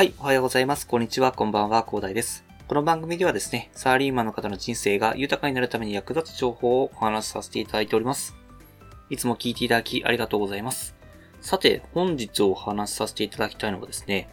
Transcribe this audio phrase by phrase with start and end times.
[0.00, 0.86] はい、おはようございます。
[0.86, 2.42] こんにちは、こんばんは、広大です。
[2.68, 8.34] この番組ではですね、サラリーマンの方の人生が豊かになるために役立つ情報をお話しさせていただいております。
[9.10, 10.94] いつも聞いていただきありがとうございます。
[11.42, 14.30] さて、本日お話しさせていただきたいのはですね、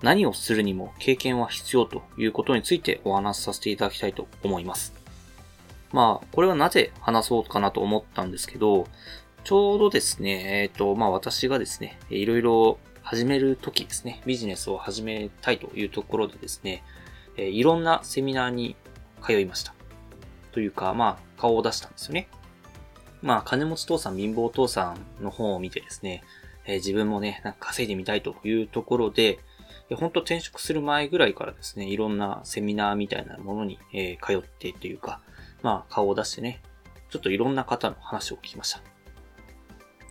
[0.00, 4.94] 何をするにも経験は必要ということについてお話しさせていただきたいと思います。
[5.90, 8.86] まあ、これはなぜ話そうかなと思ったんですけど、
[9.42, 16.82] ちょうどですね、えっ、ー、と、まあ私がですね、いろいろ始めるときですね、ビジネスを始めたいというところでですね、
[17.36, 18.76] えいろんなセミナーに
[19.22, 19.74] 通いました。
[20.52, 22.28] というか、まあ、顔を出したんですよね。
[23.22, 26.22] まあ、金持ち父さん、貧乏父さんの本を見てですね、
[26.66, 29.38] え、自分もね、なんか稼いでみたいというところで、
[29.94, 35.20] 本当転職する前ぐらいからですね、いろんなセミナーみたいなものに、え、通ってというか、
[35.62, 36.62] まあ、顔を出してね、
[37.10, 38.82] ちょっといろんな方の話を聞きました。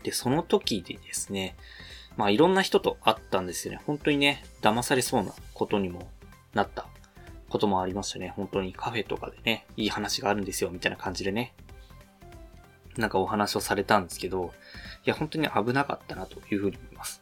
[0.03, 1.55] で、その時でですね、
[2.17, 3.81] まあいろんな人と会ったんですよね。
[3.85, 6.09] 本当にね、騙されそうなことにも
[6.53, 6.87] なった
[7.49, 8.33] こともありましたね。
[8.35, 11.53] 本当にカフェとかでね、いい話があるんですよ、みたいな感じでね。
[12.97, 14.51] なんかお話をされたんですけど、
[15.05, 17.21] いや、本当に危なかったなというふうに思います。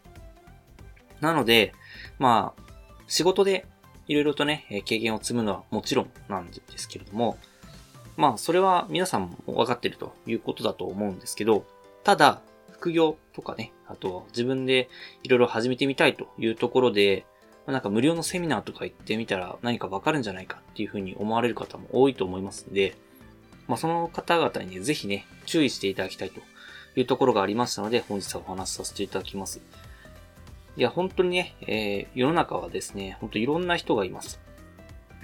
[1.19, 1.73] なので、
[2.17, 2.61] まあ、
[3.07, 3.65] 仕事で
[4.07, 7.37] いろいろとね、経験を積むのはもちろんなんですけれども、
[8.17, 11.65] まあ、それは皆さんも分かってるということだと思うんですけど、
[12.03, 12.41] ただ、
[12.75, 14.89] 副業とかね、あと自分で
[15.23, 17.25] いろいろ始めてみたいというところで、
[17.65, 22.95] ま、なんか無料のセミナーとか行ってみたら何かわかるんじゃないかっていうふうに思われる方も多いと思いますんで、
[23.67, 26.41] まあ、その方々にね、ぜひね、注意していただきたいと
[26.99, 29.61] いうところがありましたので、本日はお話しさせていただきます。
[30.75, 34.41] いや、本当にね、えー、世の中はですね、本当いろんな人がいます。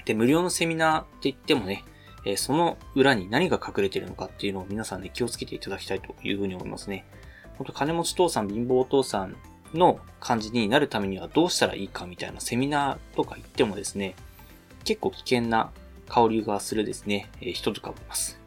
[0.06, 1.84] で、無料のセミナーって言ってもね、
[2.26, 7.06] えー、その裏に何が隠れてるのかっていうのを皆さんね、気をつけていただきたいというふうに思いますね。
[7.62, 9.36] 本当金持ち父さん、貧乏父さん
[9.76, 14.16] の感じになるためにはどうしたらいいかみたいなセミナーとか行ってもですね、
[14.84, 15.70] 結構危険な
[16.10, 18.40] 香りがするですね、えー、人とかもいます。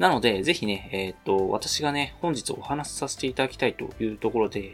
[0.00, 4.72] なので、ぜひね、えっ、と、私がね、本日お話しさせていただきたいというところで、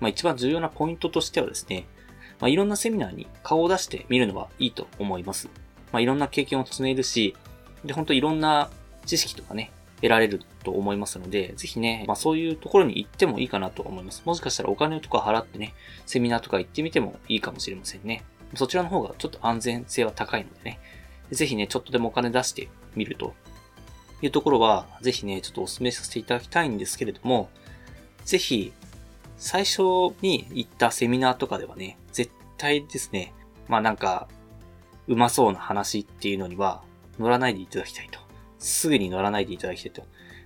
[0.00, 1.84] まあ一番重要なポイントとしてはですね、
[2.40, 5.50] まあいろんなセミナーに顔を出してみるのはいいと思います。
[5.92, 7.36] まあいろんな経験を積めるし、
[7.84, 8.70] で、本当いろんな
[9.04, 14.22] 知識とかね、得られると思いますので、ぜひね、まあそういうところに行ってもいいかなと思います。
[14.24, 15.74] もしかしたらお金とか払ってね、
[16.06, 18.22] セミナーとか行ってみてもいいかもしれませんね。
[18.54, 20.80] そちらの方がちょっと安全性は高いのでね、
[21.30, 23.34] ぜひね、ちょっとでもお金出してみると
[24.22, 27.48] いうところは、ぜひね、ちょっとお勧めさせていただきたいんですけれども、
[28.24, 28.72] ぜひ、
[29.36, 29.82] 最初
[30.20, 33.32] に行ったセミナーとかではね、絶対ですね、
[33.68, 34.28] まあなんか、
[35.06, 36.82] うまそうな話っていうのには
[37.18, 38.29] 乗らないでいただきたいと。
[38.60, 40.02] すぐに乗らないでいただきたいと。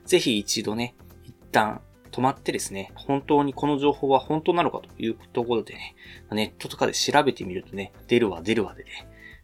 [0.07, 0.95] ぜひ一度ね、
[1.25, 5.95] 一旦止まってですね、本当にこの情報は本当なのかというところでね、
[6.31, 8.91] ネットとかで調べてみるとね、出るわ出るわでね、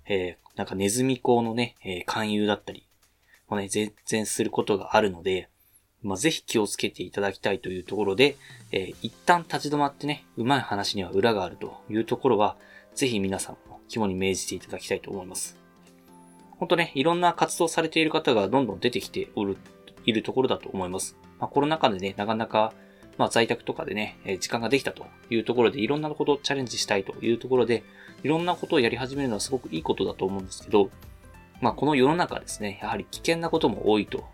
[0.07, 2.87] えー、なんかネズミ講のね、えー、勧誘だったり、
[3.49, 5.49] もね、全然することがあるので、
[6.03, 8.37] まあ、ぜひ気をつけていただきたいというところで、
[8.73, 12.57] えー、一旦立ち止まってね、うまい話には裏があるというところは、
[12.95, 15.59] ぜひ皆さんも肝に銘じていただきたいと思います。
[16.61, 19.57] ほんとね、いろんな活動されている方がどんどん出てきておる、
[20.05, 21.17] いるところだと思います。
[21.39, 22.75] まあ、コロナ禍でね、なかなか、
[23.17, 27.83] まあ、在宅とかでね、え時間ができたというところで、いろんなことをチャレンジしたいというところで、
[28.23, 30.91] いろんなことをやり始めるのはすごくいいことだと思うんですけど、
[31.63, 34.27] まあ、この世の中ですね、やはり危険なことも多いと、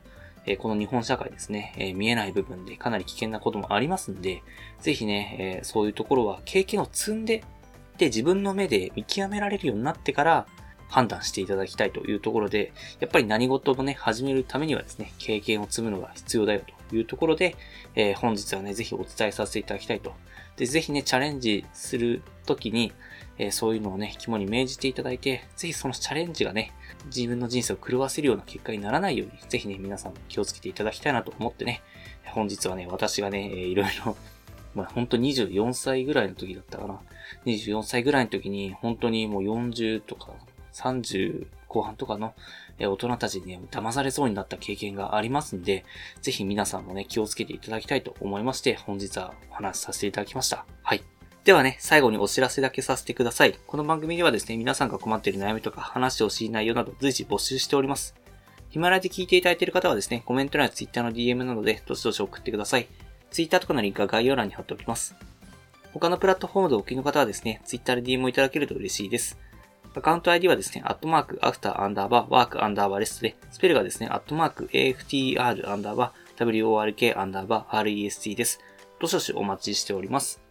[0.46, 4.42] えこの日本社会ですね、え見えない部分でかなり危険なこともありますんで、
[4.80, 7.44] ぜひね、えそういうところは経験を積んで、
[7.98, 10.46] で、自分の目で見極められるようになってから、
[10.88, 17.56] 判断していただきたいというところで、やっぱり何事もね、始めるためにはですね、経験を積むのが必要だよというところで、
[17.94, 20.12] えー、本日はね、ぜひお伝えさせていただきたいと。
[20.56, 22.92] で、ぜひね、チャレンジするときに、
[23.38, 26.72] えー、そういうのをね、肝に銘じていただいて、ぜひそのチャレンジがね、
[27.06, 31.82] 自分の人生を狂わせるような結果にならないように、ぜひね、皆さん気をつけていただきたいなと思ってね、
[32.24, 34.16] 本日はね、私がね、いろいろ
[34.76, 37.00] まあ、本当24歳ぐらいの時だったかな。
[37.46, 40.32] 24歳ぐらいの時に、本当にもう40とか
[40.76, 42.34] 30後半とかの
[42.78, 45.84] 大人たちにね、騙されそうになった経験がありますんで、
[46.20, 50.66] ぜひ皆さんもね、気をつけていただきたいと思いまして、本日はお話しさせていただきました。
[50.82, 51.02] はい。
[51.44, 53.58] ではね、最後にお知らせだけさせてください。
[53.66, 58.14] この番組ではですね、皆さんが困っている悩みとか話してほしい内容など随時募集しております。
[58.68, 62.88] ヒマラヤで聞いていただいている方はですね、コメント欄や Twitter の DM などでどしどし送ってください。
[63.30, 65.14] Twitter とかのリンクは概要欄に貼っておきます。
[65.92, 69.38] 他のプラットフォームでお聞きの方はですね、Twitter で DM をいただけると嬉しいです。
[69.96, 78.60] アカウント ID はですね、アットマーク、アフターアンダーバー、ワークアンダーバーレストで、スペルがですね、アットマーク、AFTR アンダーバー、WORK アンダーバー、REST です。
[79.00, 80.42] どしどしお待ちしております。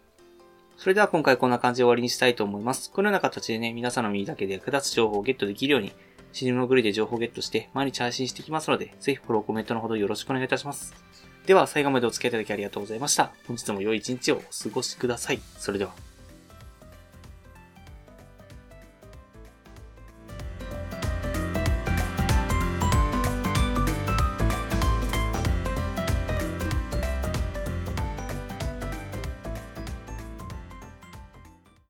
[0.76, 2.90] それでは今回こんな感じで終わりにしたいと思います。
[2.90, 5.92] このような形でね、皆さんの耳だけで役立つ情報をゲットできるように、
[6.32, 10.92] シネマグリで情報をゲットして毎日配信していきますので、ぜひフォロー、コメントのほどよろしくお願いいたします。
[11.46, 13.30] では最後までお付き合いいただきありがとうございました。
[13.46, 15.40] 本日も良い一日をお過ごしください。
[15.56, 16.15] それでは。